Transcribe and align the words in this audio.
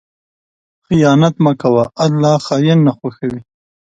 خیانت 0.85 1.35
مه 1.43 1.51
کوه، 1.61 1.83
الله 2.05 2.33
خائن 2.45 2.79
نه 2.87 2.91
خوښوي. 2.97 3.39